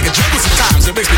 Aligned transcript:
like 0.00 0.08
a 0.08 0.16
jungle 0.16 0.40
sometimes. 0.40 0.88
It 0.88 0.94
makes 0.96 1.10
me. 1.12 1.16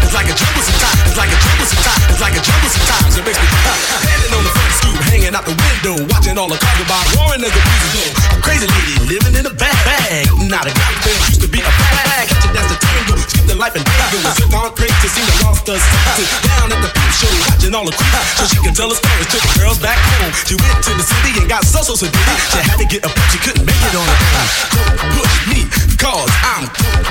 It's 0.00 0.14
like 0.16 0.28
a 0.32 0.36
jungle 0.36 0.62
sometimes. 0.64 0.98
It's 1.04 1.18
like 1.20 1.28
a 1.28 1.36
jungle 1.36 1.68
sometimes. 1.68 2.02
It's 2.08 2.22
like 2.24 2.36
a 2.36 2.40
jungle 2.40 2.70
sometimes. 2.72 3.12
It 3.12 3.24
makes 3.28 3.40
me. 3.40 3.48
Standing 3.52 4.32
on 4.32 4.42
the 4.42 4.52
front 4.56 4.72
stoop, 4.80 4.96
hanging 5.12 5.34
out 5.36 5.44
the 5.44 5.52
window, 5.52 5.94
watching 6.08 6.36
all 6.40 6.48
the 6.48 6.56
cars 6.56 6.76
go 6.80 6.84
by, 6.88 7.00
roaring 7.12 7.44
as 7.44 7.52
the 7.52 7.60
breeze 7.60 7.88
blow. 7.92 8.08
Crazy 8.40 8.66
lady 8.72 8.94
living 9.12 9.36
in 9.36 9.44
a 9.44 9.52
bag. 9.52 9.76
bag. 9.84 10.24
Not 10.48 10.64
a 10.64 10.72
goddamn 10.72 11.20
used 11.28 11.44
to 11.44 11.48
be 11.52 11.60
a 11.60 11.68
bag. 11.68 12.24
Catch 12.32 12.48
it 12.48 12.52
the 12.56 12.76
tango, 12.80 13.14
skip 13.20 13.44
the 13.44 13.56
life 13.60 13.76
and 13.76 13.84
tango. 13.84 14.18
On 14.56 14.72
crazy 14.72 14.96
to 14.96 15.08
see 15.12 15.24
the 15.28 15.36
lost. 15.44 15.68
Down 15.68 16.72
at 16.72 16.80
the 16.80 16.96
watching 17.44 17.74
all 17.74 17.84
the 17.84 17.92
so 18.38 18.46
she 18.46 18.56
can 18.62 18.72
tell 18.72 18.88
a 18.88 18.96
story 18.96 19.24
to 19.28 19.36
the 19.36 19.50
girls 19.60 19.78
back 19.82 19.98
home. 19.98 20.32
She 20.46 20.54
went 20.56 20.78
to 20.88 20.92
the 20.94 21.02
city 21.02 21.36
and 21.36 21.48
got 21.48 21.66
so 21.66 21.82
so 21.82 21.94
so. 21.98 22.06
She 22.06 22.58
had 22.64 22.78
to 22.78 22.86
get 22.86 23.04
a 23.04 23.10
pimp, 23.10 23.28
she 23.28 23.38
couldn't 23.44 23.66
make 23.66 23.82
it 23.82 23.92
on 23.92 24.06
her 24.06 24.18
own. 24.40 24.48
Don't 24.72 25.20
push 25.20 25.36
me. 25.50 25.85
Cause 25.98 26.30
I'm 26.44 26.68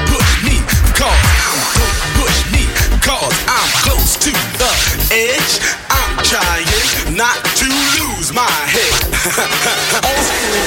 push 0.10 0.32
me, 0.46 0.62
cause 0.94 1.24
I'm 1.42 1.58
push 2.18 2.40
me, 2.54 2.64
cause 3.02 3.34
I'm 3.50 3.70
close 3.82 4.16
to 4.22 4.32
the 4.32 4.72
edge. 5.12 5.54
I'm 5.90 6.18
trying 6.22 7.18
not 7.18 7.38
to 7.62 7.68
lose 7.98 8.34
my 8.34 8.46
head. 8.70 8.94
old 10.06 10.26
school 10.26 10.66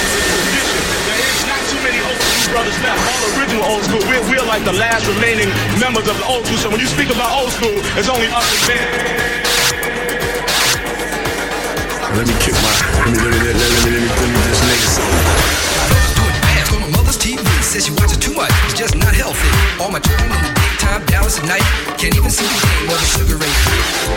There's 1.07 1.43
not 1.47 1.63
too 1.71 1.81
many 1.87 2.01
old 2.03 2.19
school 2.19 2.39
brothers 2.53 2.79
left. 2.83 3.01
All 3.07 3.23
original 3.39 3.65
old 3.65 3.83
school. 3.85 4.03
We're, 4.09 4.25
we're 4.31 4.47
like 4.47 4.65
the 4.65 4.73
last 4.73 5.07
remaining 5.07 5.49
members 5.79 6.09
of 6.09 6.17
the 6.19 6.27
old 6.27 6.47
school. 6.47 6.59
So 6.59 6.71
when 6.71 6.81
you 6.81 6.87
speak 6.87 7.11
about 7.11 7.31
old 7.39 7.53
school, 7.53 7.77
it's 7.95 8.09
only 8.09 8.27
us 8.33 8.47
and 8.51 8.63
them. 8.73 8.89
Let 12.17 12.27
me 12.27 12.35
kick 12.41 12.57
my, 12.59 12.73
let 12.99 13.15
me, 13.15 13.19
let 13.21 13.31
me, 13.31 13.39
let 13.39 13.55
me, 13.55 13.63
let 13.63 13.69
me, 13.69 13.91
let 13.91 14.03
me, 14.03 14.11
let 14.11 14.29
me 14.33 14.41
just 14.49 14.65
make 14.67 14.83
it 14.83 14.91
TV. 14.97 15.38
Says 17.69 17.85
she 17.85 17.93
watches 18.01 18.17
too 18.17 18.33
much, 18.33 18.49
it's 18.65 18.73
just 18.73 18.97
not 18.97 19.13
healthy. 19.13 19.45
All 19.77 19.93
my 19.93 20.01
children 20.01 20.33
in 20.33 20.41
the 20.41 20.53
daytime, 20.57 21.05
Dallas 21.05 21.37
at 21.37 21.45
night. 21.45 21.61
Can't 22.01 22.17
even 22.17 22.33
see 22.33 22.49
the 22.49 22.59
game 22.65 22.89
or 22.89 22.97
the 22.97 23.09
sugar 23.13 23.37
rate. 23.37 23.59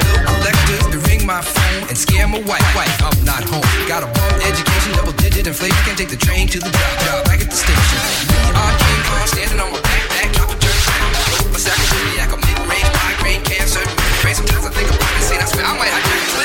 Bill 0.08 0.24
collectors 0.24 0.88
to 0.88 0.98
ring 1.12 1.28
my 1.28 1.44
phone 1.44 1.84
and 1.92 1.98
scare 2.00 2.32
my 2.32 2.40
wife. 2.48 2.64
wife. 2.72 2.88
I'm 3.04 3.20
not 3.28 3.44
home. 3.44 3.68
Got 3.92 4.08
a 4.08 4.10
bum 4.16 4.40
education, 4.48 4.96
double 4.96 5.12
digit 5.20 5.52
inflation. 5.52 5.76
Can't 5.84 6.00
take 6.00 6.08
the 6.08 6.16
train 6.16 6.48
to 6.48 6.64
the 6.64 6.72
job. 6.72 6.96
Job 7.04 7.28
back 7.28 7.44
at 7.44 7.52
the 7.52 7.60
station. 7.60 8.00
Me 8.32 8.40
on 8.56 8.72
King 8.80 9.02
Kong 9.04 9.28
standing 9.28 9.60
on 9.60 9.68
my 9.76 9.82
back, 9.84 10.04
back, 10.16 10.32
chop 10.32 10.48
a 10.48 10.56
church 10.56 10.84
down. 10.88 11.12
A 11.52 11.60
sacroiliac, 11.60 12.32
a 12.32 12.40
mid-range 12.40 12.88
migraine, 13.04 13.44
cancer. 13.44 13.84
Sometimes 14.32 14.64
I 14.64 14.72
think 14.72 14.88
about 14.96 15.12
it, 15.20 15.28
say 15.28 15.36
that's 15.36 15.52
where 15.60 15.68
I 15.68 15.76
might 15.76 15.92
have 15.92 16.41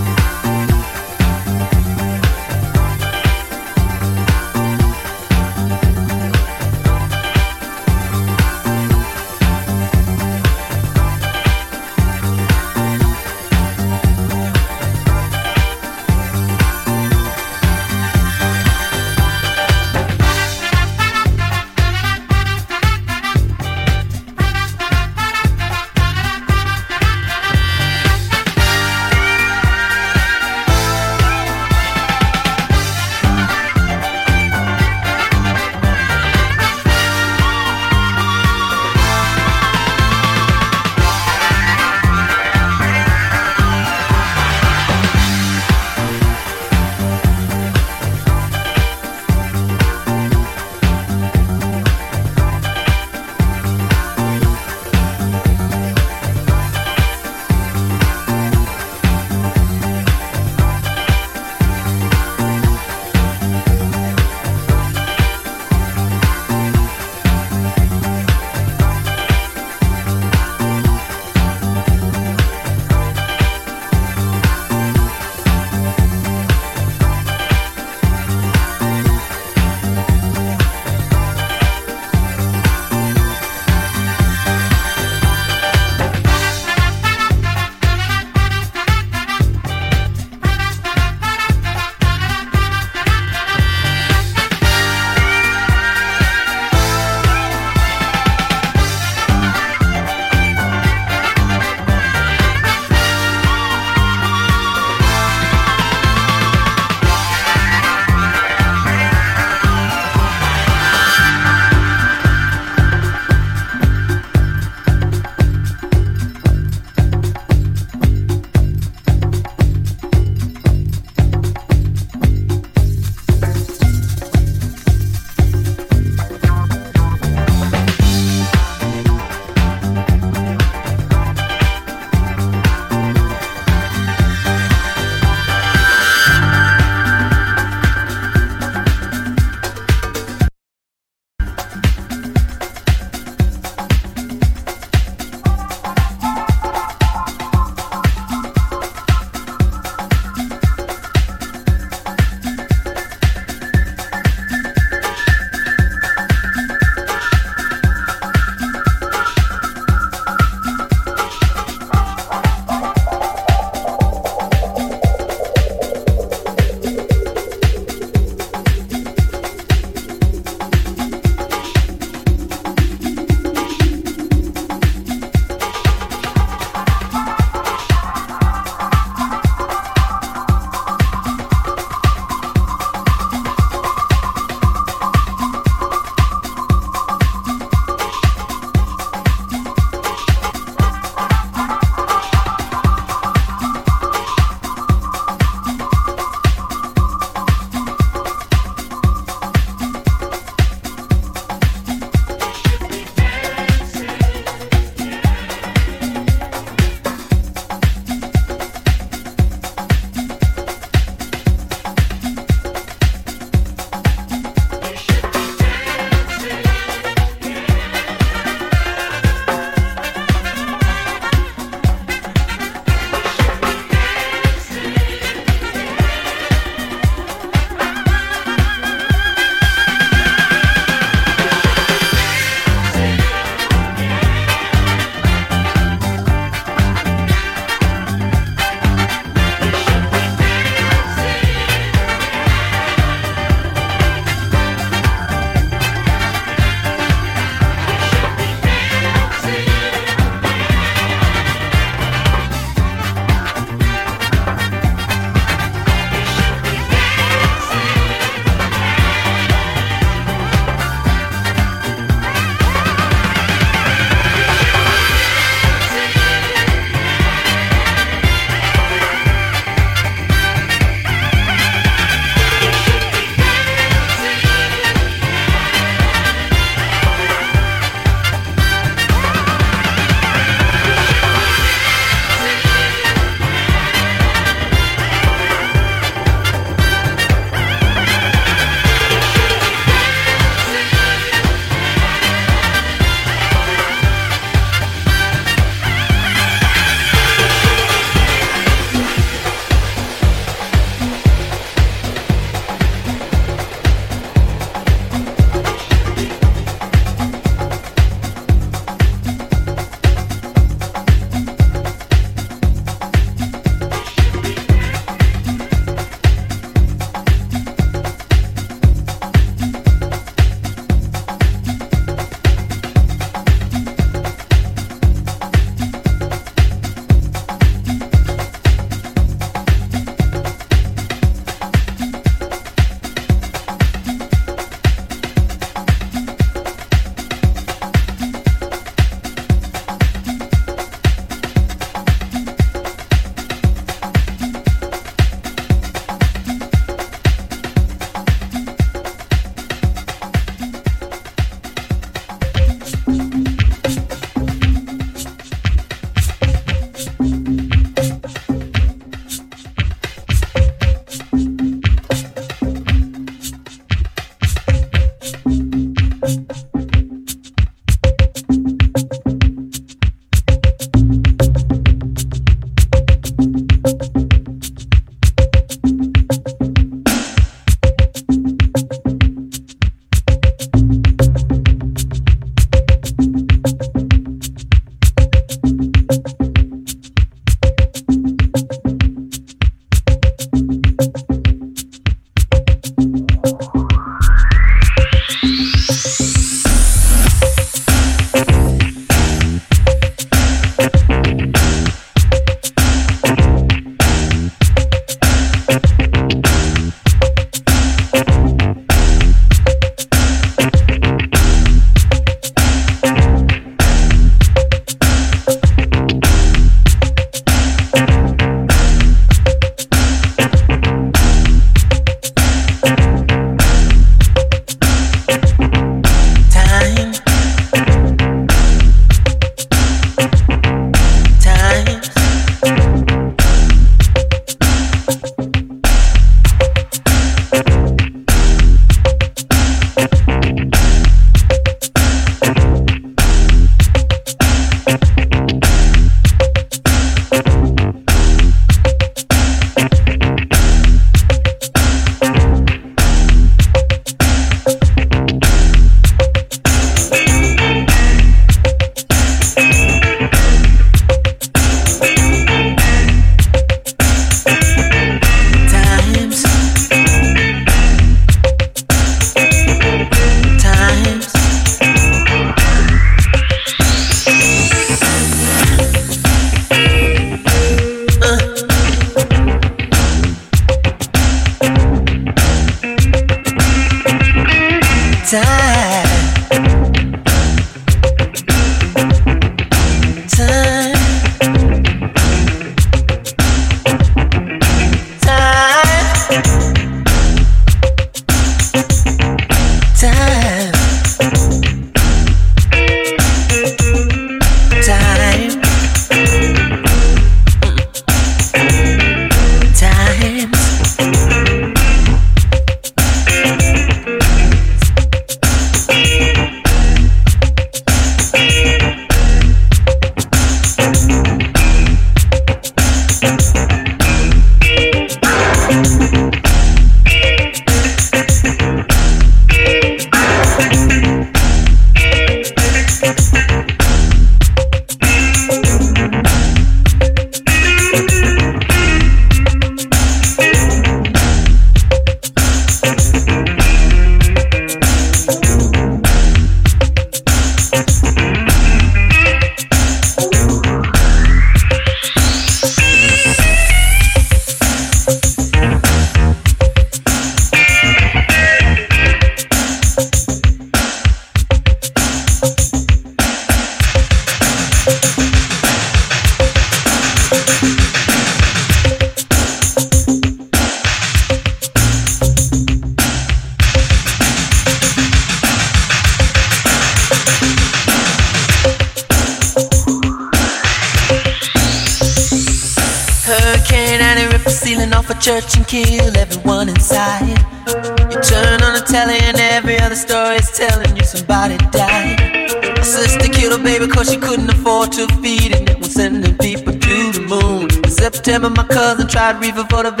tried 599.11 599.41
reefer 599.41 599.65
for 599.65 599.83
the 599.83 600.00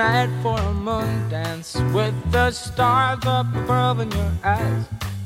night 0.00 0.30
for 0.42 0.58
a 0.58 0.72
moon 0.72 1.28
dance 1.28 1.76
with 1.92 2.14
the 2.32 2.50
stars 2.50 3.18
above 3.26 4.00
in 4.00 4.10
your 4.10 4.32
eyes. 4.42 4.84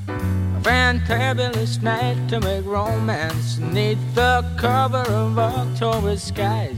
A 0.09 0.61
fantabulous 0.63 1.81
night 1.81 2.19
to 2.29 2.41
make 2.41 2.65
romance 2.65 3.59
neath 3.59 4.05
the 4.17 4.45
cover 4.59 5.05
of 5.23 5.39
October 5.39 6.17
skies. 6.17 6.77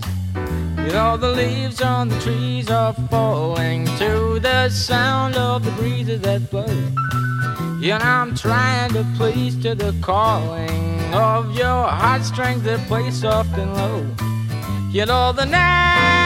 You 0.84 0.92
know 0.96 1.16
the 1.16 1.30
leaves 1.30 1.80
on 1.80 2.10
the 2.10 2.20
trees 2.20 2.68
are 2.70 2.92
falling 3.08 3.86
to 4.02 4.40
the 4.40 4.68
sound 4.68 5.36
of 5.36 5.64
the 5.64 5.70
breezes 5.78 6.20
that 6.20 6.50
blow. 6.50 6.76
You 7.80 7.96
know 7.98 8.12
I'm 8.20 8.34
trying 8.34 8.92
to 8.92 9.06
please 9.16 9.56
to 9.62 9.74
the 9.74 9.94
calling 10.02 11.14
of 11.14 11.56
your 11.56 11.84
heartstrings 12.02 12.62
that 12.64 12.86
play 12.88 13.10
soft 13.10 13.56
and 13.56 13.72
low. 13.80 14.00
You 14.90 15.06
know 15.06 15.32
the 15.32 15.46
night 15.46 16.25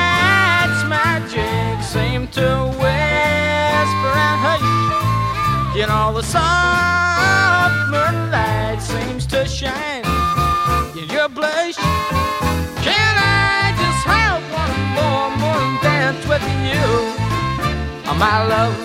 to 2.33 2.67
whisper 2.79 4.13
and 4.27 4.39
hush. 4.45 5.77
You 5.77 5.87
know, 5.87 6.13
the 6.15 6.23
soft 6.23 7.75
moonlight 7.91 8.81
seems 8.81 9.27
to 9.27 9.47
shine 9.47 10.05
in 10.97 11.09
your 11.11 11.29
blush. 11.29 11.77
Can 12.87 13.15
I 13.19 13.75
just 13.83 14.03
have 14.07 14.41
one 14.53 14.77
more 14.95 15.31
morning 15.43 15.79
dance 15.83 16.25
with 16.27 16.45
you, 16.69 16.87
oh, 18.07 18.17
my 18.19 18.47
love? 18.47 18.77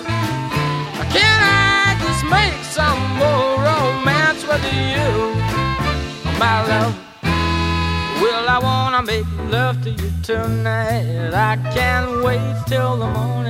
Can 1.12 1.38
I 1.40 1.96
just 2.02 2.24
make 2.24 2.58
some 2.64 3.00
more 3.14 3.62
romance 3.62 4.42
with 4.46 4.64
you, 4.74 5.06
oh, 6.26 6.36
my 6.38 6.66
love? 6.66 6.94
Well, 8.20 8.48
I 8.48 8.58
wanna 8.58 9.02
make 9.02 9.26
love 9.50 9.82
to 9.82 9.90
you 9.90 10.10
tonight. 10.22 11.32
I 11.32 11.56
can't 11.74 12.24
wait 12.24 12.40
till 12.66 12.96
the 12.96 13.06
morning 13.06 13.35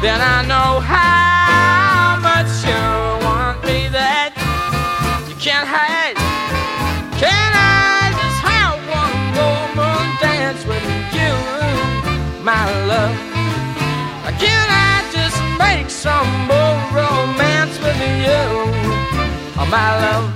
Then 0.00 0.18
I 0.18 0.40
know 0.46 0.80
how 0.80 2.16
much 2.22 2.64
you 2.64 2.82
want 3.26 3.62
me 3.64 3.86
that 3.92 4.32
you 5.28 5.34
can't 5.36 5.68
hide. 5.68 6.16
Can 7.20 7.50
I 7.52 8.08
just 8.16 8.40
have 8.40 8.80
one 8.88 9.76
more 9.76 10.04
dance 10.24 10.64
with 10.64 10.88
you, 11.12 11.36
my 12.42 12.64
love? 12.88 13.12
Can 14.40 14.66
I 14.72 15.04
just 15.12 15.36
make 15.60 15.90
some 15.90 16.30
more 16.48 16.76
romance 16.96 17.76
with 17.84 18.00
you, 18.24 18.40
oh, 19.60 19.68
my 19.70 19.90
love? 20.00 20.29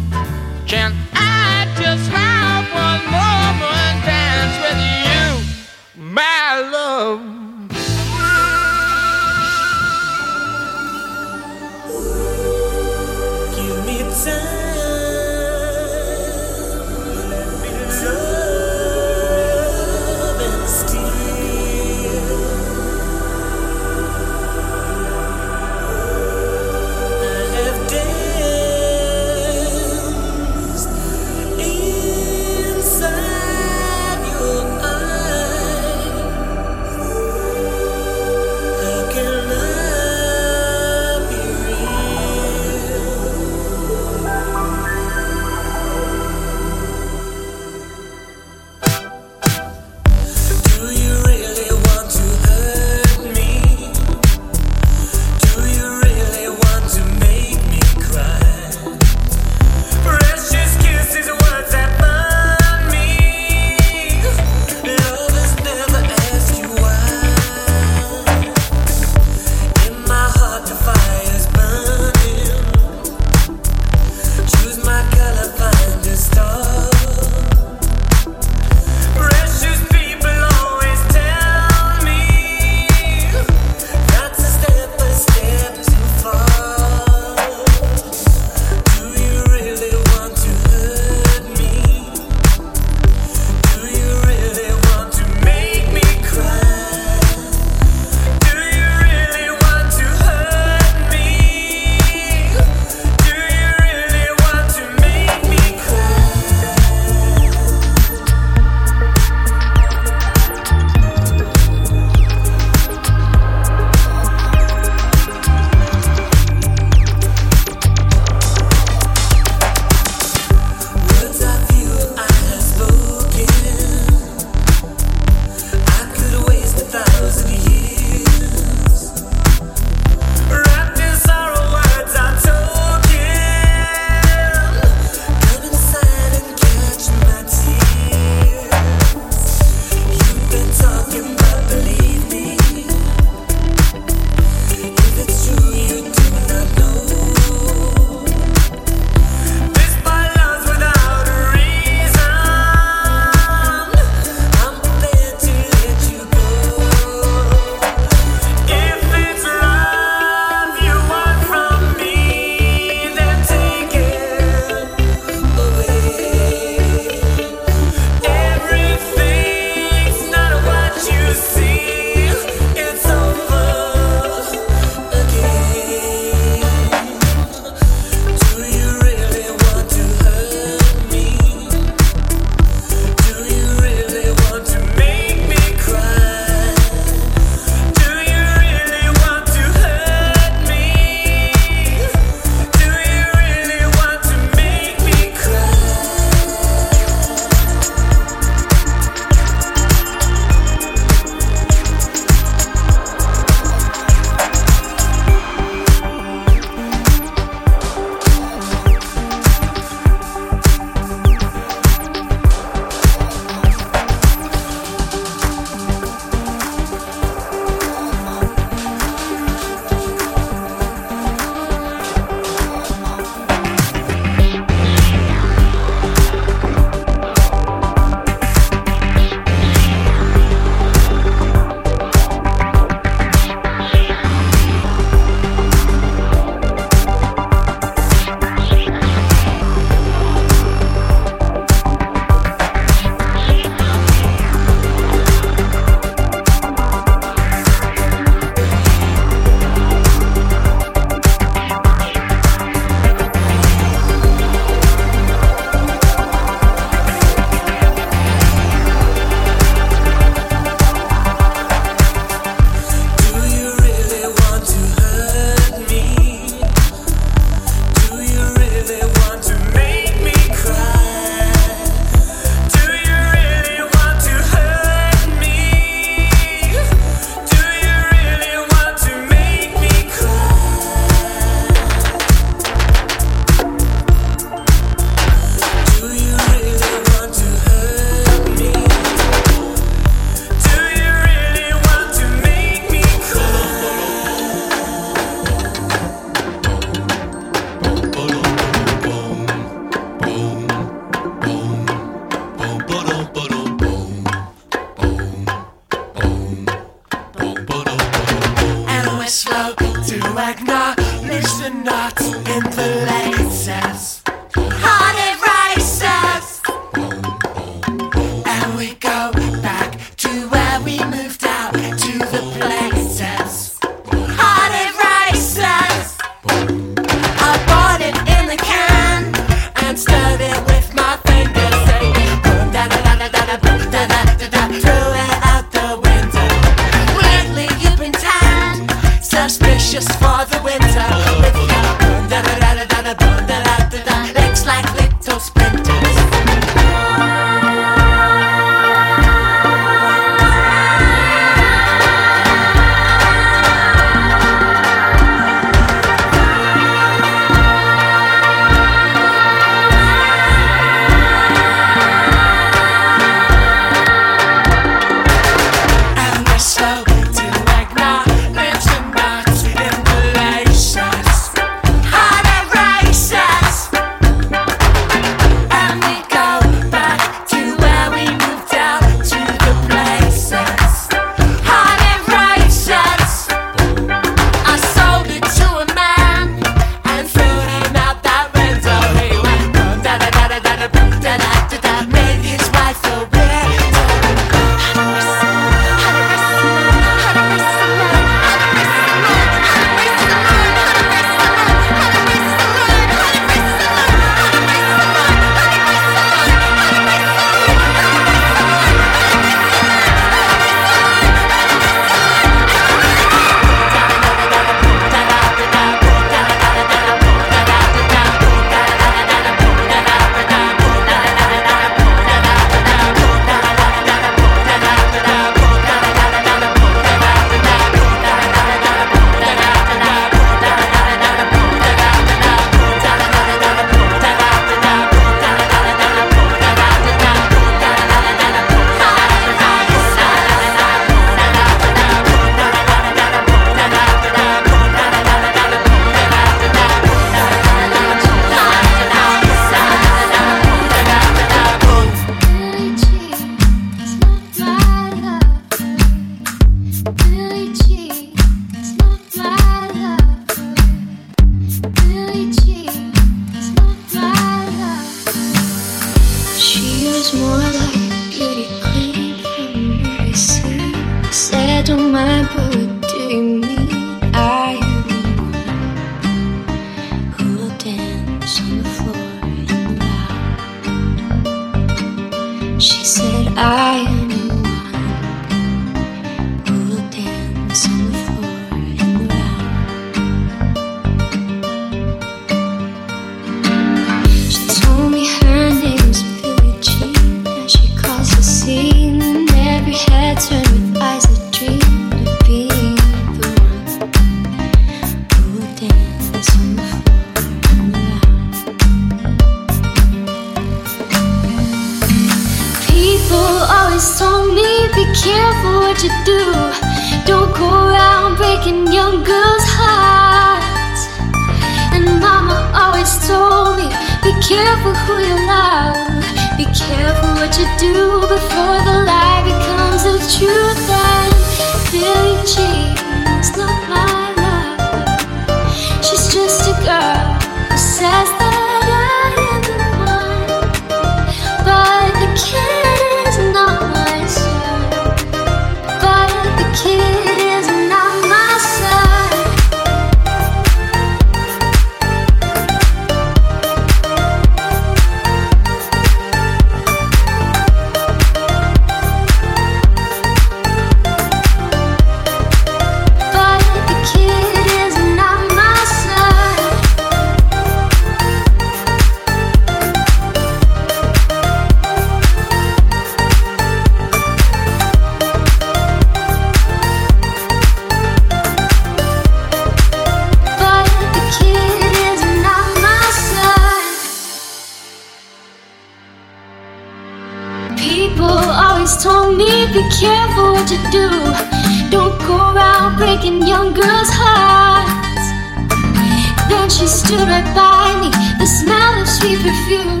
Smell 599.21 599.47
of 599.47 599.55
sweet 599.67 600.00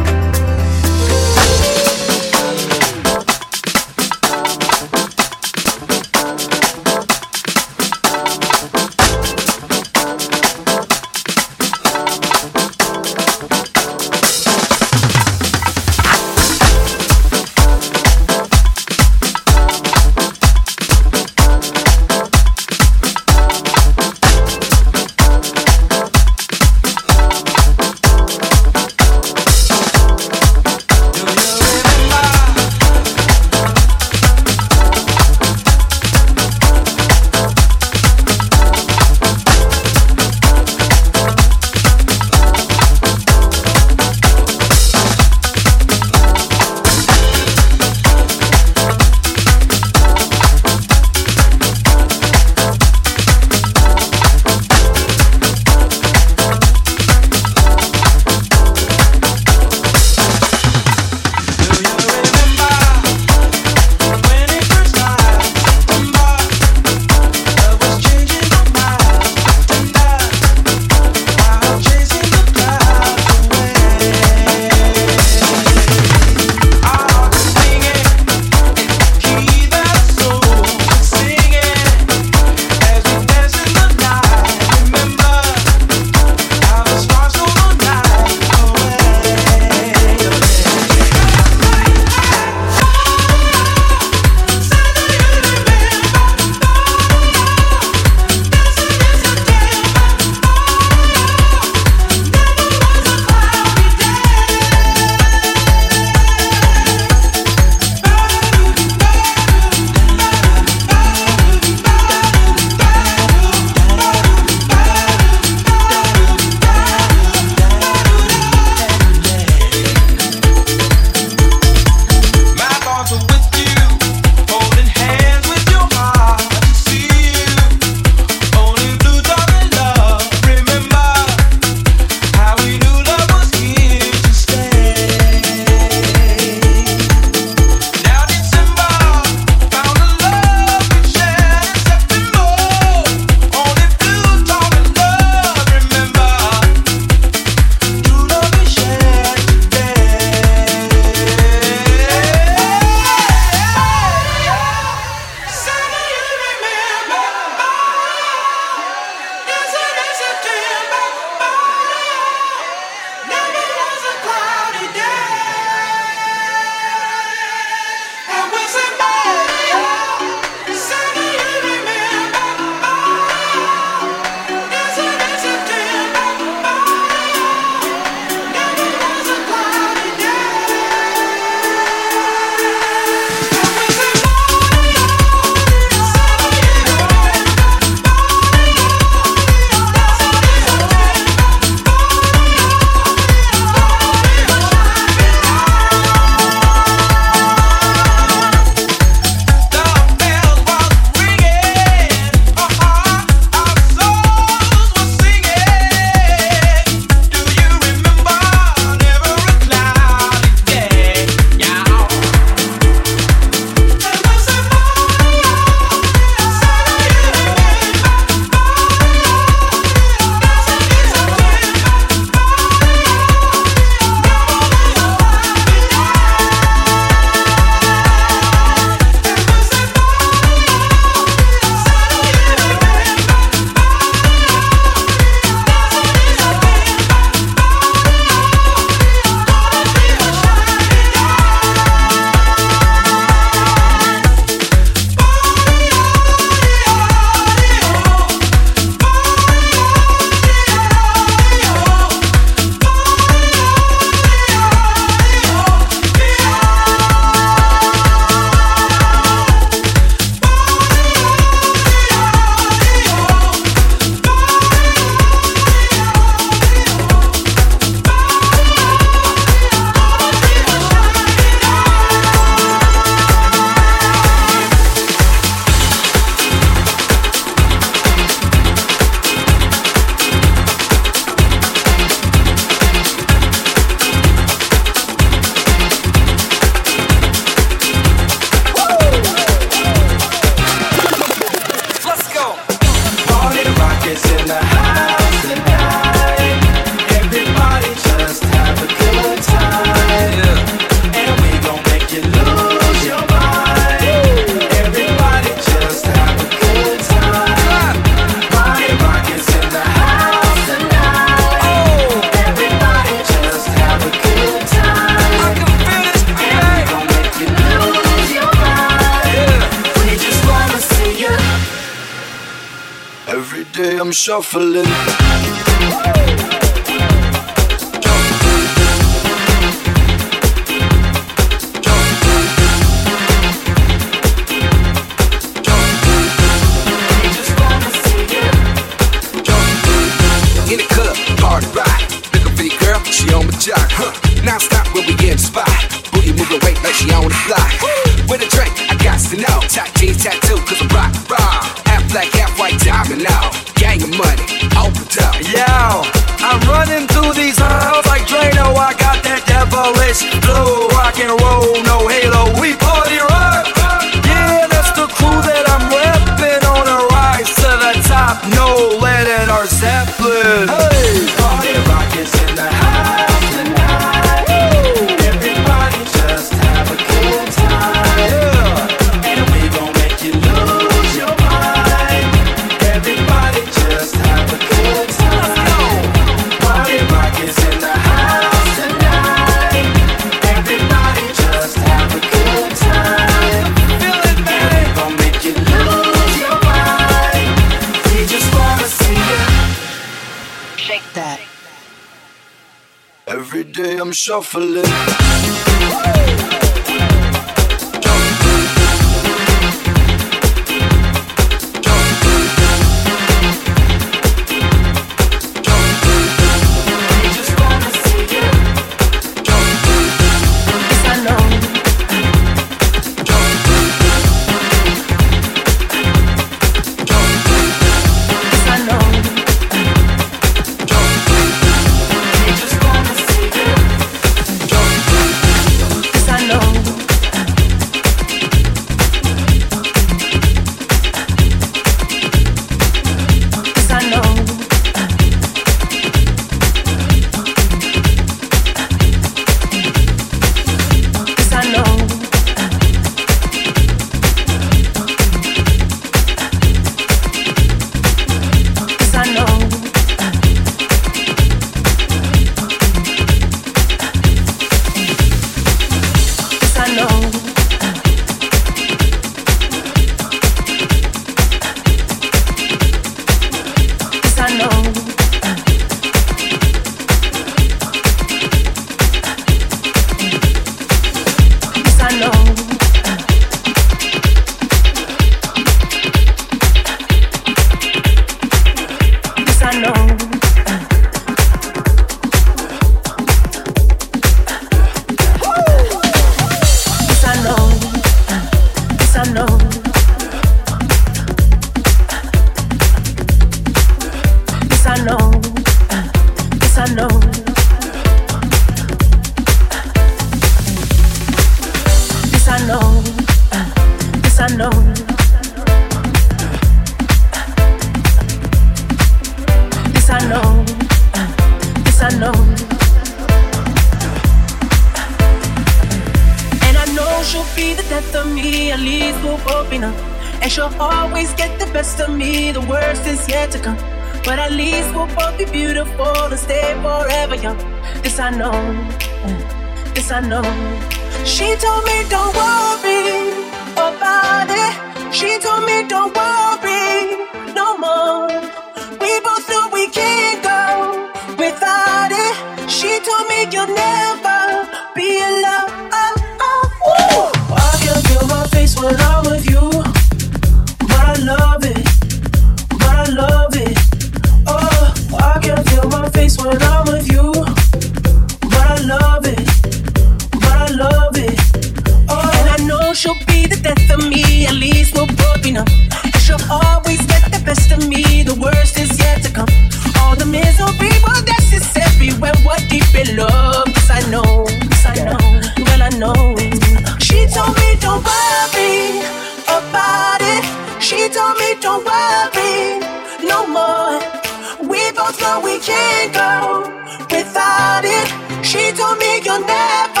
canción 599.31 600.00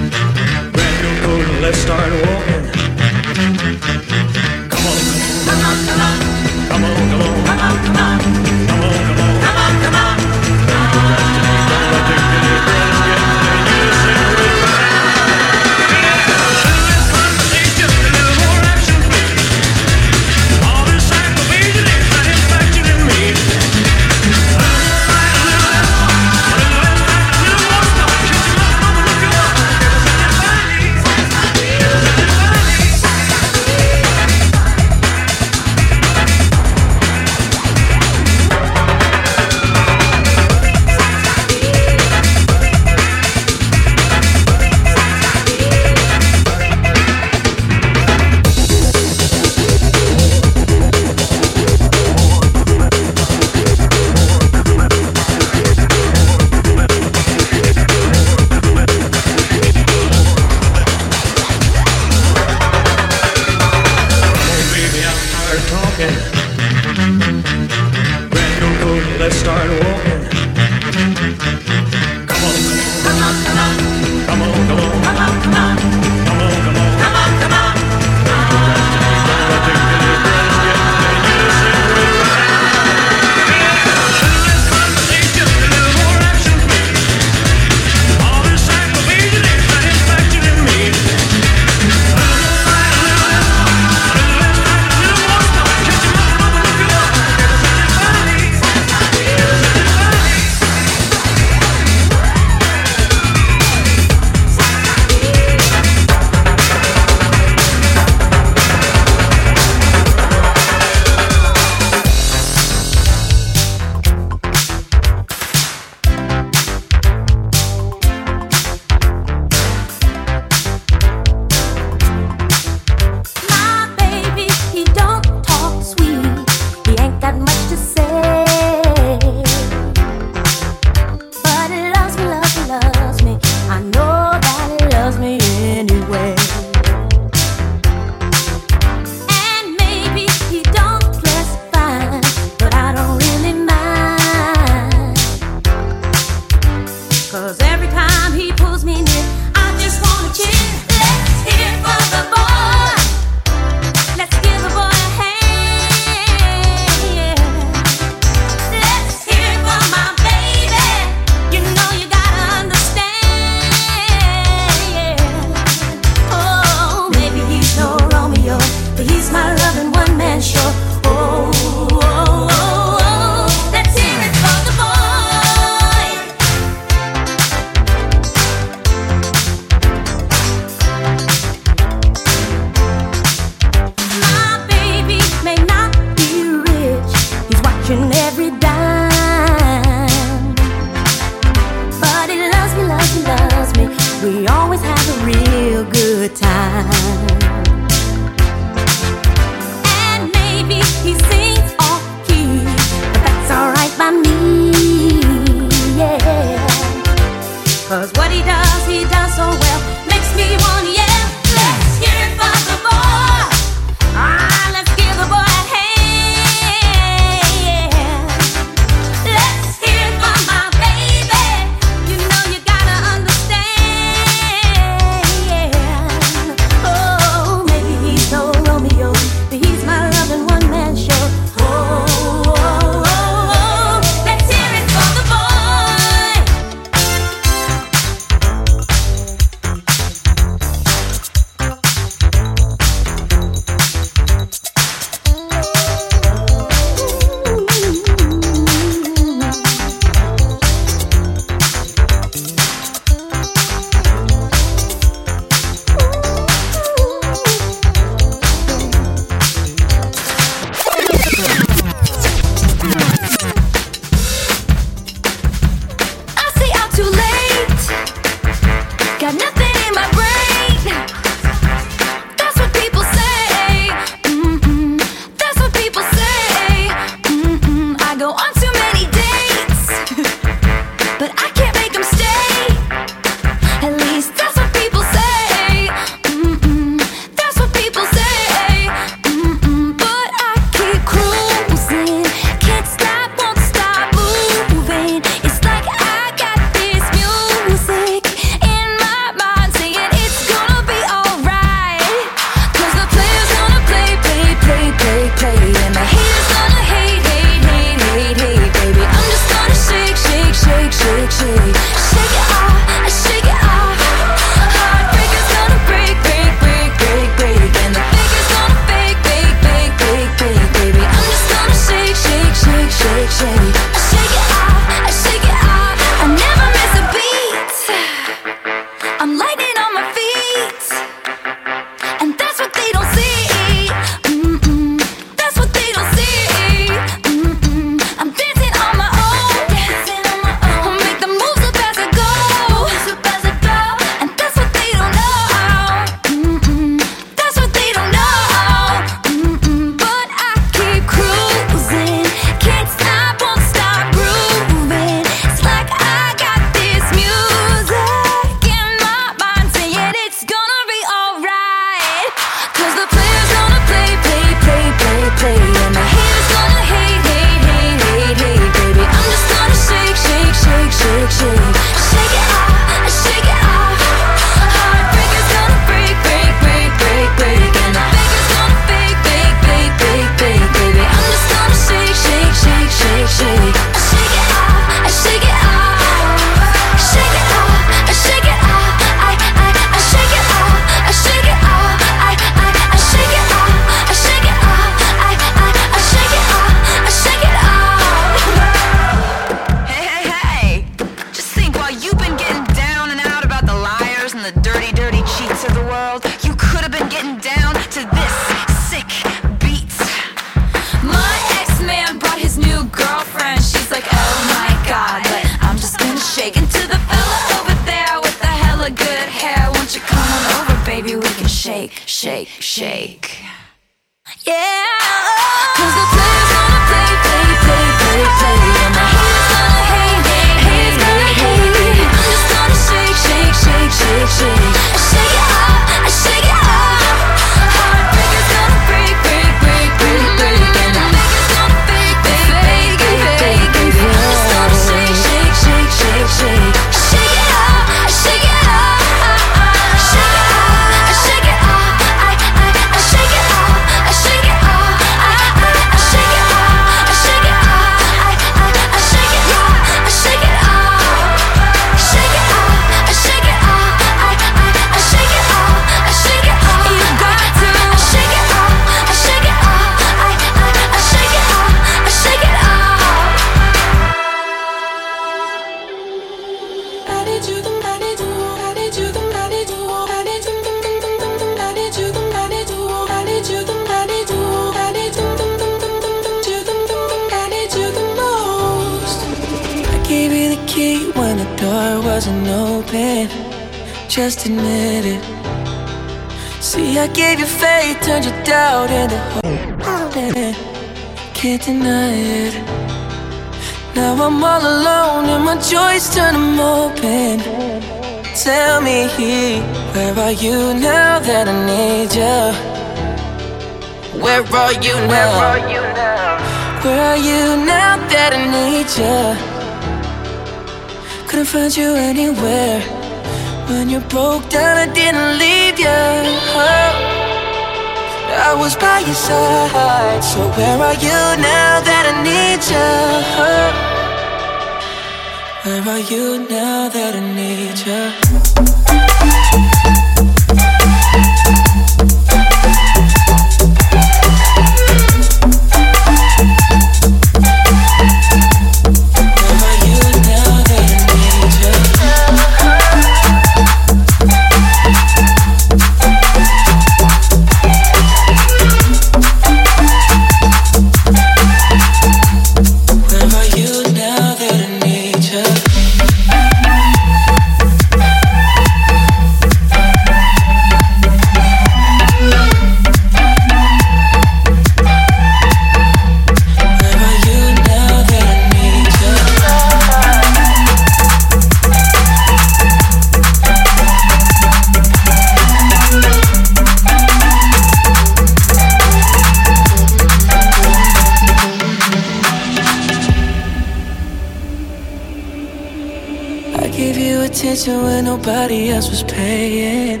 nobody 598.24 598.70
else 598.70 598.88
was 598.88 599.02
paying. 599.02 600.00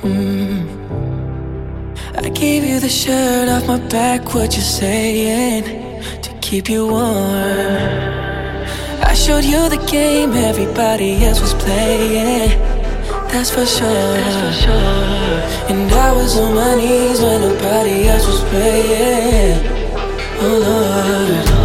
Mm. 0.00 0.64
I 2.16 2.30
gave 2.30 2.64
you 2.64 2.80
the 2.80 2.88
shirt 2.88 3.46
off 3.50 3.66
my 3.66 3.78
back, 3.88 4.32
what 4.34 4.56
you 4.56 4.62
saying? 4.62 5.64
To 6.22 6.30
keep 6.40 6.70
you 6.70 6.86
warm. 6.86 7.04
I 9.10 9.12
showed 9.14 9.44
you 9.44 9.68
the 9.68 9.84
game 9.90 10.32
everybody 10.32 11.22
else 11.26 11.42
was 11.42 11.52
playing. 11.52 12.58
That's 13.28 13.50
for 13.50 13.66
sure. 13.66 14.14
That's 14.16 14.36
for 14.42 14.52
sure. 14.64 15.76
And 15.76 15.92
I 15.92 16.10
was 16.12 16.38
on 16.38 16.54
my 16.54 16.74
knees 16.76 17.20
when 17.20 17.42
nobody 17.42 18.08
else 18.08 18.26
was 18.26 18.40
praying. 18.44 19.60
Oh 20.40 21.58
Lord. 21.58 21.63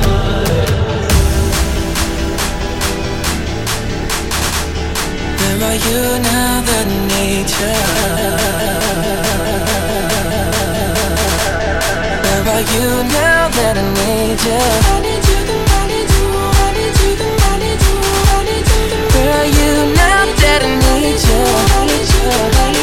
Where 5.70 5.78
are 5.78 5.86
you 5.92 6.02
now 6.24 6.62
that 6.66 6.88
I 6.88 6.98
need 7.14 7.46
you? 7.46 7.70
Where 12.26 12.50
are 12.50 12.66
you 12.74 12.88
now 13.04 13.50
that 13.54 13.78
I 13.78 13.86
need 13.94 14.42
you? 14.50 14.62
Where 19.14 19.32
are 19.32 19.46
you 19.46 19.72
now 19.94 20.26
that 20.42 20.62
I 20.64 20.74
need 20.74 21.22
you? 21.30 21.42
I 22.66 22.79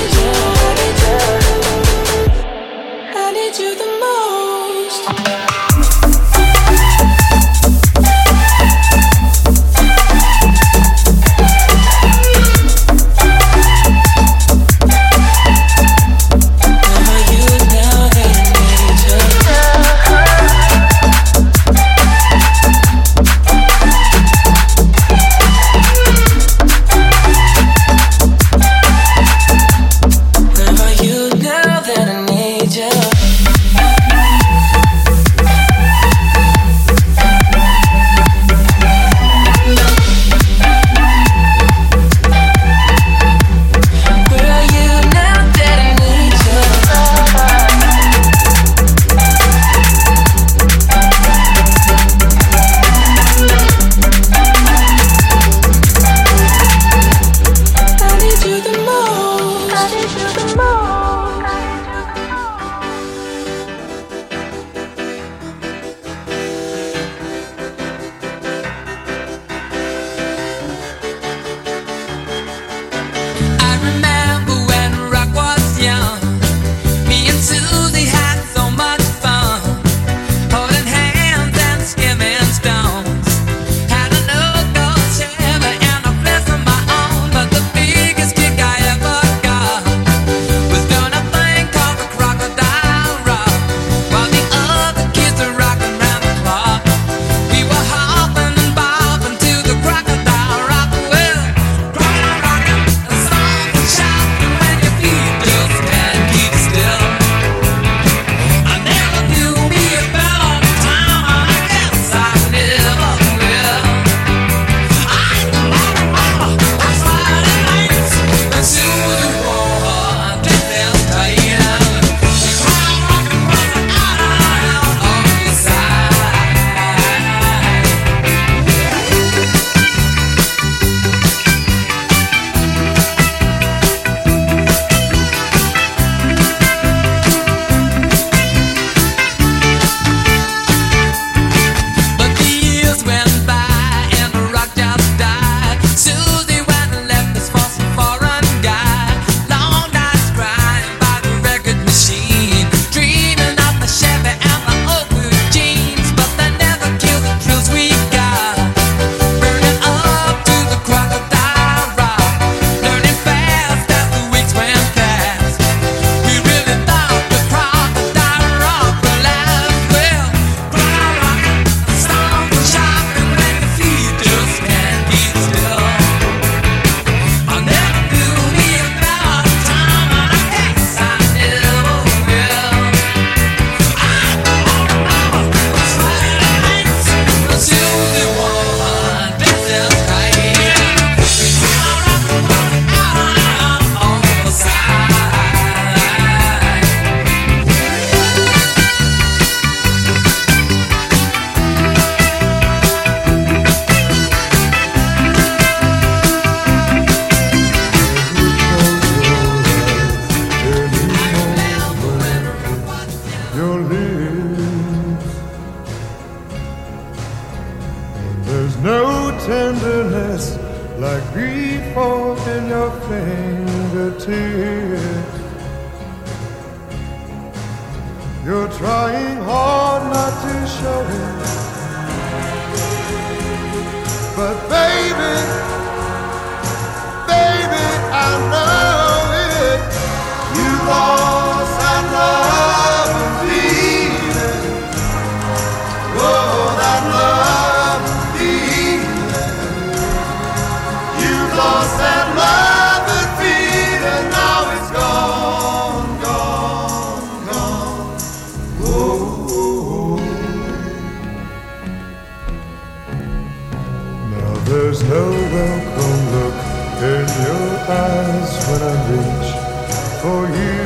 for 270.26 270.44
you. 270.58 270.78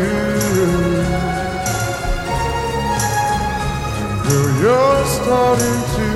Girl, 4.26 4.50
you're 4.62 5.04
starting 5.18 5.80
to 5.96 6.08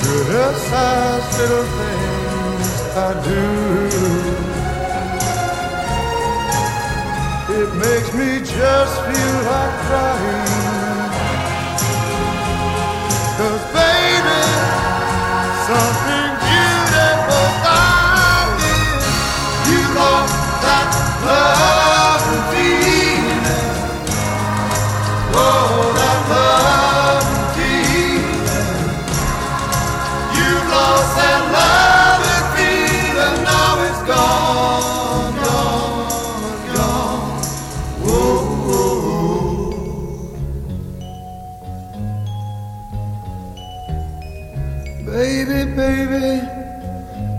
criticize 0.00 1.26
little 1.38 1.68
things 1.78 2.70
I 3.06 3.10
do. 3.30 3.46
It 7.60 7.70
makes 7.84 8.10
me 8.20 8.30
just 8.58 8.94
feel 9.06 9.36
like 9.50 9.74
crying. 9.86 10.55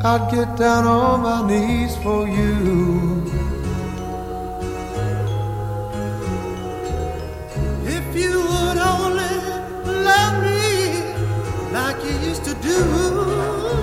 I'd 0.09 0.31
get 0.31 0.55
down 0.55 0.85
on 0.87 1.21
my 1.21 1.45
knees 1.45 1.97
for 1.97 2.29
you. 2.29 3.25
If 7.83 8.15
you 8.15 8.39
would 8.51 8.77
only 8.95 9.35
love 10.07 10.35
me 10.47 10.63
like 11.73 12.01
you 12.05 12.15
used 12.29 12.45
to 12.45 12.53
do, 12.69 12.79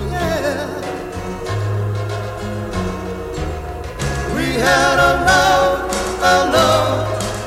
yeah. 0.09 0.65
We 4.35 4.45
had 4.67 4.97
a 5.09 5.11
love, 5.29 5.77
a 6.33 6.37
love, 6.55 6.97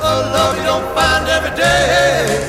a 0.03 0.15
love 0.35 0.57
you 0.57 0.63
don't 0.63 0.89
find 0.95 1.27
every 1.27 1.55
day. 1.57 2.48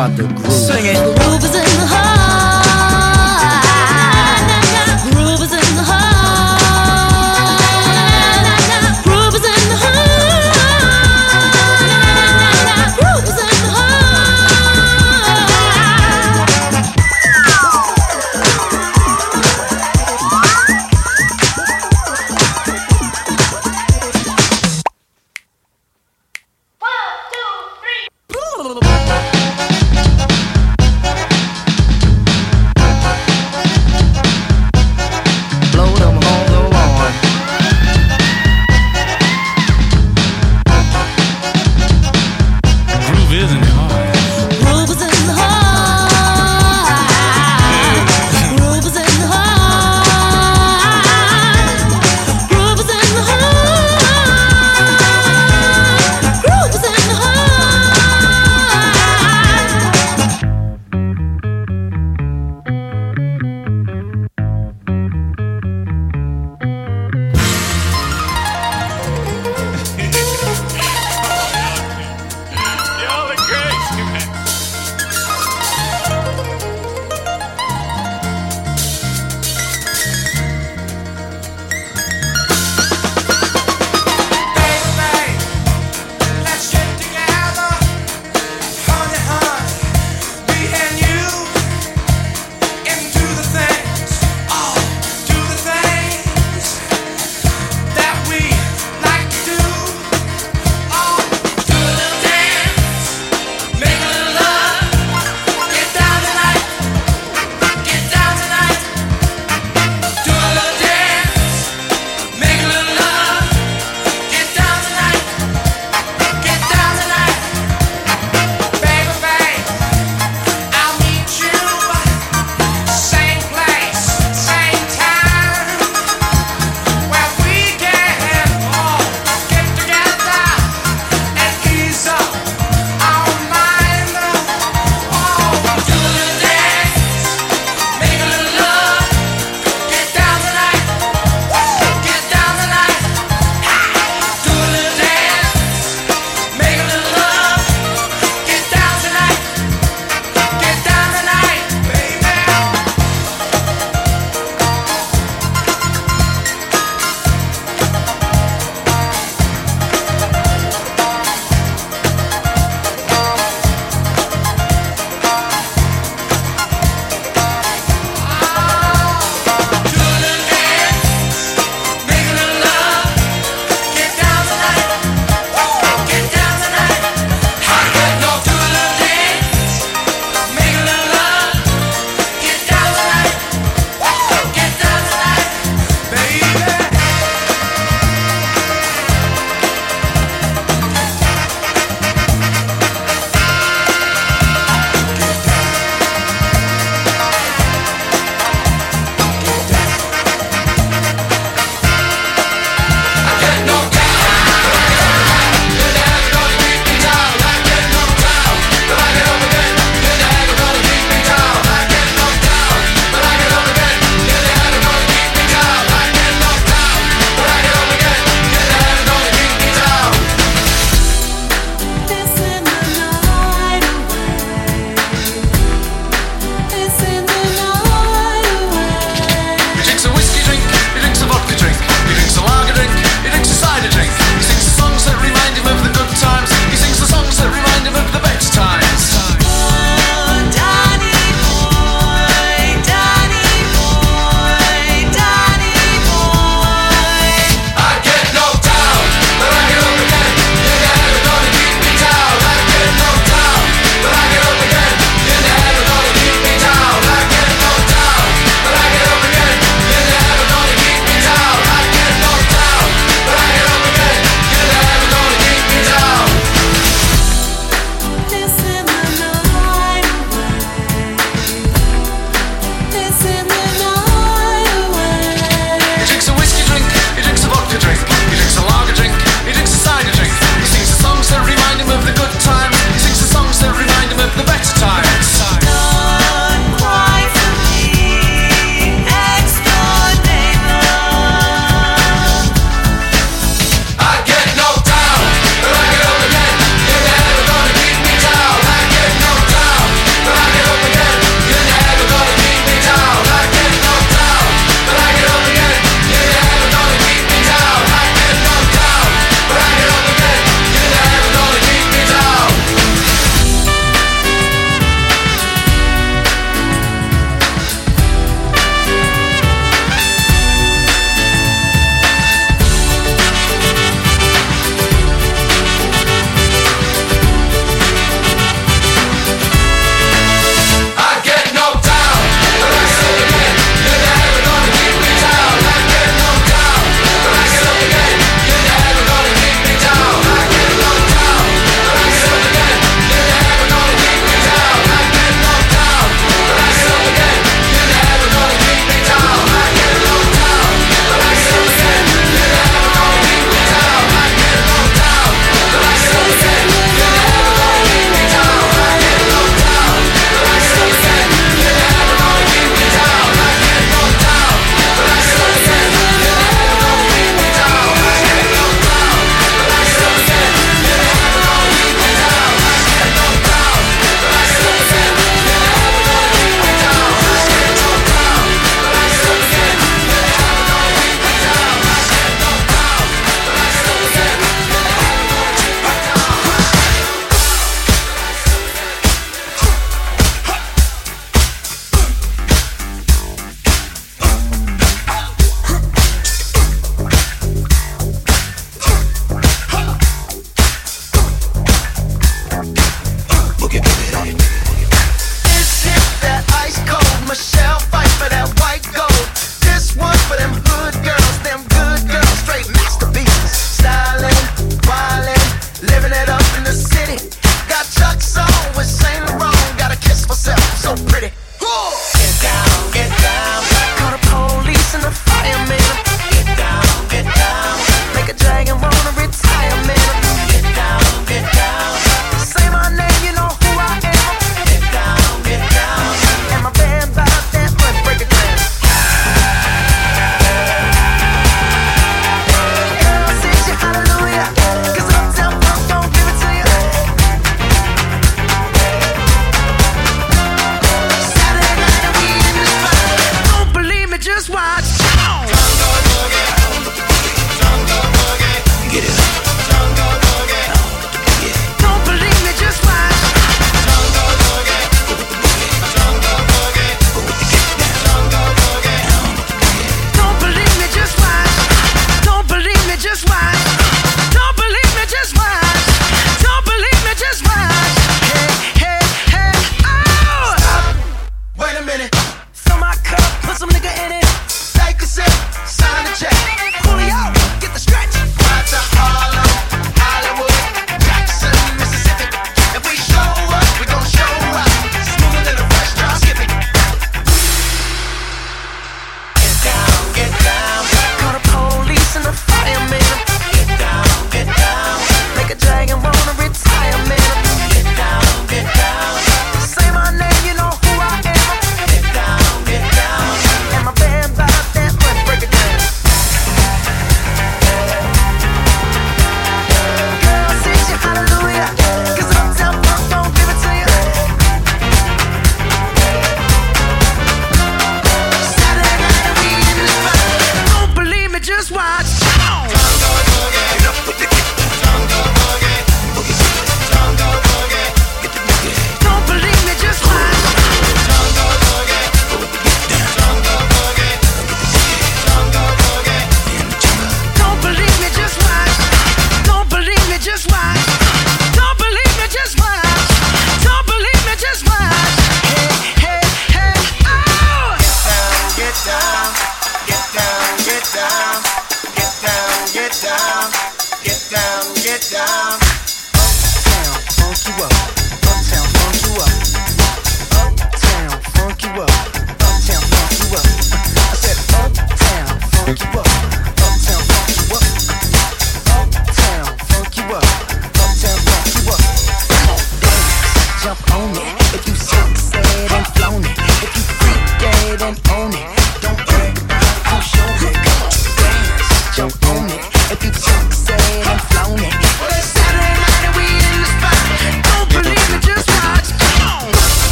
About 0.00 0.16
the 0.16 0.49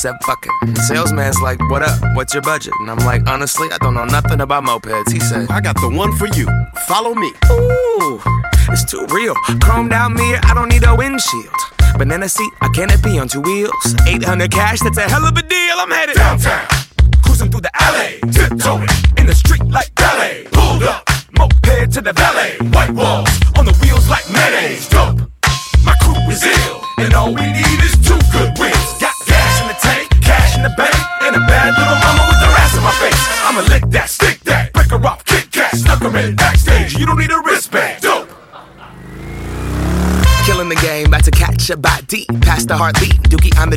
said 0.00 0.16
fuck 0.24 0.46
it. 0.46 0.78
Salesman's 0.78 1.38
like, 1.42 1.60
what 1.68 1.82
up? 1.82 1.98
What's 2.16 2.32
your 2.32 2.42
budget? 2.42 2.72
And 2.80 2.90
I'm 2.90 3.04
like, 3.04 3.28
honestly, 3.28 3.68
I 3.70 3.76
don't 3.78 3.92
know 3.92 4.06
nothing 4.06 4.40
about 4.40 4.64
mopeds. 4.64 5.12
He 5.12 5.20
said, 5.20 5.50
I 5.50 5.60
got 5.60 5.76
the 5.76 5.90
one 5.90 6.16
for 6.16 6.26
you. 6.28 6.48
Follow 6.88 7.14
me. 7.14 7.28
Ooh, 7.52 8.18
it's 8.72 8.84
too 8.90 9.04
real. 9.10 9.34
Chromed 9.60 9.92
out 9.92 10.12
mirror, 10.12 10.40
I 10.44 10.54
don't 10.54 10.70
need 10.70 10.84
a 10.86 10.94
windshield. 10.94 11.54
Banana 11.98 12.30
seat, 12.30 12.50
a 12.62 12.70
canopy 12.70 13.18
on 13.18 13.28
two 13.28 13.42
wheels. 13.42 13.94
800 14.06 14.50
cash, 14.50 14.80
that's 14.80 14.96
a 14.96 15.02
hell 15.02 15.26
of 15.26 15.36
a 15.36 15.42
deal. 15.42 15.76
I'm 15.76 15.90
headed 15.90 16.16
downtown. 16.16 16.66
Cruising 17.22 17.50
through 17.50 17.60
the 17.60 17.70
alley, 17.78 18.20
tiptoeing 18.32 18.88
in 19.18 19.26
the 19.26 19.34
street 19.34 19.64
like 19.66 19.94
ballet. 19.96 20.48
Pulled 20.50 20.84
up, 20.84 21.04
moped 21.36 21.92
to 21.92 22.00
the 22.00 22.14
valet. 22.14 22.56
White 22.72 22.92
walls 22.92 23.28
on 23.58 23.66
the 23.66 23.76
wheels 23.82 24.08
like 24.08 24.24
mayonnaise. 24.32 24.88
Dope. 24.88 25.28
My 25.84 25.94
crew 26.00 26.16
is 26.32 26.42
ill, 26.42 26.80
and 26.96 27.12
all 27.12 27.34
we 27.34 27.52
need 27.52 27.80
is 27.84 27.98
two 28.00 28.09
backstage. 36.12 36.98
You 36.98 37.06
don't 37.06 37.18
need 37.18 37.30
a 37.30 37.40
wristband. 37.44 38.02
Dope. 38.02 38.28
Killing 40.44 40.68
the 40.68 40.78
game, 40.82 41.06
about 41.06 41.24
to 41.24 41.30
catch 41.30 41.70
a 41.70 41.76
body. 41.76 42.26
Past 42.40 42.68
the 42.68 42.76
heartbeat, 42.76 43.22
Dookie, 43.30 43.56
I'm 43.56 43.70
the 43.70 43.76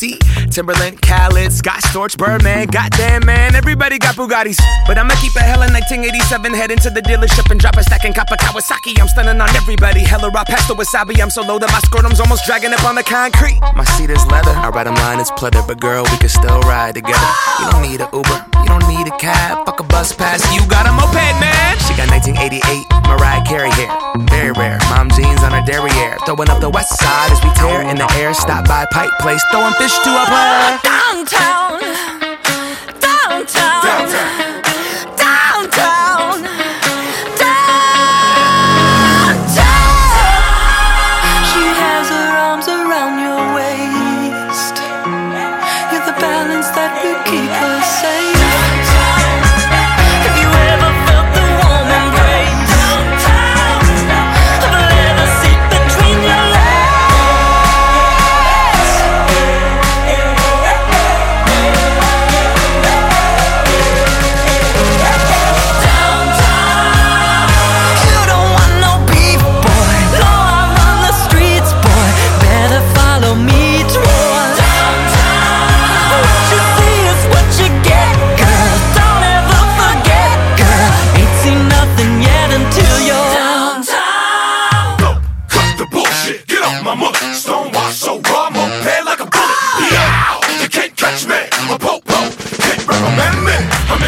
Ducati. 0.00 0.50
Timberland, 0.50 1.00
Khaled, 1.02 1.52
Scott 1.52 1.82
Storch, 1.82 2.16
Birdman. 2.16 2.66
Goddamn, 2.68 3.24
man, 3.26 3.54
everybody 3.54 3.98
got 3.98 4.16
Bugattis. 4.16 4.58
But 4.86 4.98
I'ma 4.98 5.14
keep 5.20 5.34
a 5.36 5.40
hella 5.40 5.68
1987, 5.70 6.54
head 6.54 6.70
into 6.70 6.90
the 6.90 7.00
dealership 7.00 7.50
and 7.50 7.60
drop 7.60 7.76
a 7.76 7.82
stack 7.82 8.04
and 8.04 8.14
cop 8.14 8.30
a 8.30 8.36
Kawasaki. 8.36 9.00
I'm 9.00 9.08
stunning 9.08 9.40
on 9.40 9.48
everybody. 9.56 10.00
Hella 10.00 10.30
raw 10.30 10.44
pasta 10.44 10.74
wasabi. 10.74 11.20
I'm 11.20 11.30
so 11.30 11.42
low 11.42 11.58
that 11.58 11.70
my 11.70 11.80
scrotum's 11.80 12.20
almost 12.20 12.44
dragging 12.46 12.72
up 12.72 12.84
on 12.84 12.94
the 12.94 13.02
concrete. 13.02 13.60
My 13.76 13.84
seat 13.84 14.10
is 14.10 14.24
leather. 14.26 14.52
I 14.52 14.68
ride 14.70 14.86
a 14.86 14.92
line, 14.92 15.20
it's 15.20 15.30
pleather. 15.32 15.66
But 15.66 15.80
girl, 15.80 16.04
we 16.04 16.16
can 16.18 16.28
still 16.28 16.60
ride 16.62 16.94
together. 16.94 17.30
You 17.60 17.70
don't 17.70 17.82
need 17.82 18.00
a 18.00 18.08
Uber, 18.12 18.38
you 18.62 18.68
don't 18.68 18.86
need 18.88 19.06
a 19.06 19.16
cab. 19.18 19.66
Fuck 19.66 19.80
a 19.80 19.84
bus 19.84 20.12
pass, 20.12 20.42
you 20.54 20.66
got 20.68 20.86
a 20.86 20.92
moped, 20.92 21.14
man. 21.40 21.78
She 21.86 21.94
got 21.94 22.10
1988 22.10 23.00
Mariah 23.10 23.42
Carey 23.42 23.70
hair. 23.70 23.90
Very 24.30 24.52
rare. 24.52 24.78
Mom 24.90 25.10
jeans 25.10 25.42
on 25.42 25.50
her 25.50 25.64
derriere. 25.66 26.16
Throwing 26.24 26.48
up 26.48 26.60
the 26.60 26.70
west 26.70 26.94
side 26.98 27.32
as 27.32 27.42
we 27.42 27.50
tear 27.58 27.82
in 27.82 27.96
the 27.96 28.06
air. 28.14 28.32
Stop 28.34 28.68
by 28.68 28.86
Pike 28.92 29.10
Place, 29.18 29.42
throwing 29.50 29.74
fish 29.74 29.89
to 29.98 30.10
a 30.10 30.24
player. 30.26 30.78
Downtown, 30.82 31.80
downtown, 33.00 33.82
downtown, 33.82 34.49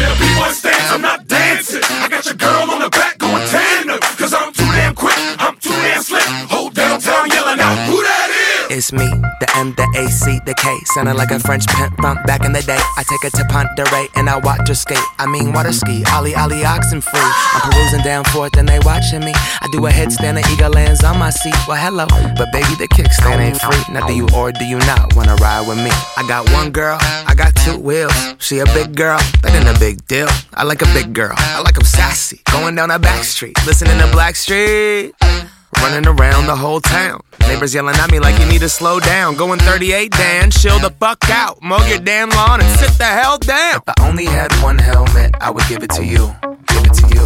I'm 0.03 0.11
in 0.11 0.17
a 0.17 0.21
B1 0.21 0.91
I'm 0.91 1.01
not 1.01 1.27
dancing. 1.27 1.81
I 1.83 2.09
got 2.09 2.25
your 2.25 2.35
girl 2.35 2.62
It's 8.83 8.91
me, 8.91 9.07
the 9.39 9.47
M, 9.55 9.71
the 9.79 9.87
A, 9.95 10.11
C, 10.11 10.41
the 10.43 10.53
K. 10.55 10.67
Sounding 10.91 11.15
like 11.15 11.31
a 11.31 11.39
French 11.39 11.65
pimp 11.67 11.95
from 11.95 12.21
back 12.25 12.43
in 12.43 12.51
the 12.51 12.61
day. 12.63 12.75
I 12.97 13.03
take 13.07 13.23
her 13.23 13.29
to 13.29 13.47
Ponderay 13.47 14.09
and 14.17 14.29
I 14.29 14.35
watch 14.39 14.67
her 14.67 14.75
skate. 14.75 14.99
I 15.19 15.25
mean, 15.25 15.53
water 15.53 15.71
ski, 15.71 16.03
Ollie, 16.11 16.35
Ollie, 16.35 16.65
oxen 16.65 16.99
free. 16.99 17.31
I'm 17.53 17.71
perusing 17.71 18.01
down 18.01 18.25
forth 18.25 18.57
and 18.57 18.67
they 18.67 18.79
watching 18.79 19.21
me. 19.21 19.31
I 19.35 19.69
do 19.71 19.85
a 19.85 19.89
headstand, 19.89 20.35
the 20.35 20.43
eagle 20.51 20.69
lands 20.69 21.01
on 21.01 21.17
my 21.17 21.29
seat. 21.29 21.55
Well, 21.65 21.79
hello, 21.79 22.07
but 22.35 22.51
baby, 22.51 22.75
the 22.75 22.89
kickstand 22.89 23.39
ain't 23.39 23.61
free. 23.61 23.93
Now, 23.93 24.05
do 24.05 24.13
you 24.13 24.27
or 24.35 24.51
do 24.51 24.65
you 24.65 24.79
not 24.79 25.15
wanna 25.15 25.35
ride 25.35 25.65
with 25.65 25.77
me? 25.77 25.91
I 26.17 26.27
got 26.27 26.51
one 26.51 26.69
girl, 26.69 26.97
I 26.99 27.35
got 27.37 27.55
two 27.55 27.79
wheels. 27.79 28.11
She 28.39 28.59
a 28.59 28.65
big 28.75 28.97
girl, 28.97 29.19
that 29.43 29.55
ain't 29.55 29.73
a 29.73 29.79
big 29.79 30.05
deal. 30.07 30.27
I 30.55 30.63
like 30.63 30.81
a 30.81 30.91
big 30.91 31.13
girl, 31.13 31.31
I 31.37 31.61
like 31.61 31.77
'em 31.77 31.85
sassy. 31.85 32.41
Going 32.51 32.75
down 32.75 32.91
a 32.91 32.99
back 32.99 33.23
street, 33.23 33.55
listening 33.65 33.97
to 33.99 34.07
Blackstreet. 34.07 35.13
Running 35.81 36.07
around 36.07 36.47
the 36.47 36.55
whole 36.55 36.79
town. 36.79 37.21
Neighbors 37.41 37.73
yelling 37.73 37.95
at 37.95 38.11
me 38.11 38.19
like 38.19 38.39
you 38.39 38.45
need 38.45 38.61
to 38.61 38.69
slow 38.69 38.99
down. 38.99 39.35
Going 39.35 39.59
38, 39.59 40.11
Dan, 40.11 40.51
chill 40.51 40.79
the 40.79 40.89
fuck 40.91 41.29
out. 41.29 41.61
Mow 41.61 41.85
your 41.87 41.99
damn 41.99 42.29
lawn 42.29 42.61
and 42.61 42.79
sit 42.79 42.97
the 42.97 43.05
hell 43.05 43.37
down. 43.37 43.75
If 43.75 43.83
I 43.87 44.07
only 44.07 44.25
had 44.25 44.51
one 44.61 44.77
helmet, 44.77 45.35
I 45.41 45.49
would 45.51 45.65
give 45.67 45.83
it 45.83 45.89
to 45.91 46.03
you. 46.05 46.33
Give 46.67 46.83
it 46.85 46.93
to 46.93 47.07
you. 47.13 47.23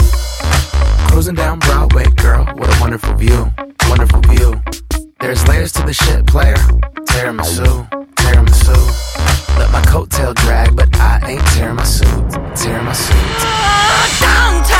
Cruising 1.09 1.35
down 1.35 1.59
Broadway, 1.59 2.05
girl, 2.15 2.45
what 2.55 2.69
a 2.69 2.79
wonderful 2.79 3.13
view. 3.15 3.51
Wonderful 3.89 4.21
view. 4.21 4.61
There's 5.19 5.47
layers 5.47 5.71
to 5.73 5.83
the 5.83 5.93
shit, 5.93 6.27
player. 6.27 6.57
Tiramisu, 7.09 7.89
tiramisu. 8.15 9.57
Let 9.57 9.71
my 9.71 9.81
coattail 9.81 10.35
drag, 10.35 10.75
but 10.75 10.95
I 10.97 11.19
ain't 11.27 11.45
tearing 11.47 11.75
my 11.75 11.83
suit. 11.83 12.07
Tearing 12.55 12.85
my 12.85 12.93
suit. 12.93 13.17
Downtown, 14.21 14.76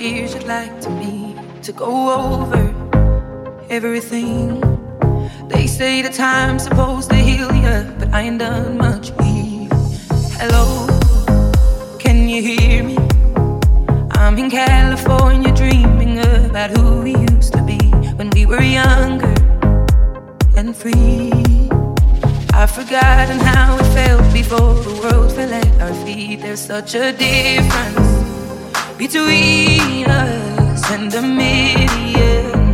years 0.00 0.34
you'd 0.34 0.44
like 0.44 0.80
to 0.80 0.90
be 0.90 1.34
to 1.62 1.72
go 1.72 2.12
over 2.12 2.62
everything. 3.70 4.60
They 5.48 5.66
say 5.66 6.02
the 6.02 6.10
time's 6.10 6.64
supposed 6.64 7.10
to 7.10 7.16
heal 7.16 7.52
you, 7.54 7.94
but 7.98 8.08
I 8.12 8.22
ain't 8.22 8.38
done 8.38 8.76
much. 8.76 9.10
Here. 9.22 9.68
Hello, 10.40 10.86
can 11.98 12.28
you 12.28 12.42
hear 12.42 12.82
me? 12.82 12.96
I'm 14.12 14.36
in 14.38 14.50
California 14.50 15.54
dreaming 15.54 16.18
about 16.18 16.70
who 16.76 17.02
we 17.02 17.16
used 17.32 17.52
to 17.54 17.62
be 17.62 17.78
when 18.18 18.30
we 18.30 18.44
were 18.44 18.62
younger 18.62 19.34
and 20.56 20.76
free. 20.76 21.32
I've 22.52 22.70
forgotten 22.70 23.38
how 23.38 23.76
it 23.78 23.86
felt 23.94 24.32
before 24.32 24.74
the 24.74 25.00
world 25.02 25.32
fell 25.32 25.52
at 25.52 25.80
our 25.80 25.94
feet. 26.04 26.40
There's 26.40 26.60
such 26.60 26.94
a 26.94 27.12
difference 27.12 28.35
between 28.98 30.06
us 30.06 30.90
and 30.90 31.10
the 31.10 31.22
media. 31.22 32.65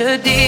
tragedy 0.00 0.39